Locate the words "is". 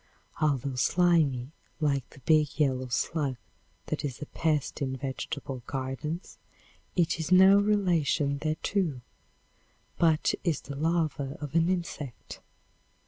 4.03-4.19, 7.19-7.31, 10.43-10.61